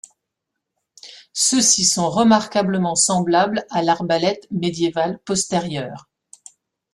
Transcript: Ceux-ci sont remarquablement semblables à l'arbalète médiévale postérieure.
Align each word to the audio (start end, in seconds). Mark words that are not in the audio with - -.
Ceux-ci 1.31 1.85
sont 1.85 2.09
remarquablement 2.09 2.95
semblables 2.95 3.67
à 3.69 3.83
l'arbalète 3.83 4.47
médiévale 4.49 5.19
postérieure. 5.25 6.09